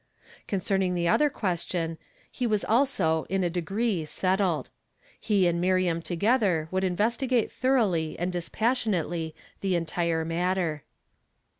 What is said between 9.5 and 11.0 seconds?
the entire matter.